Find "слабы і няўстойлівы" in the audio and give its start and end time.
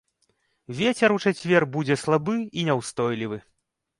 2.03-3.37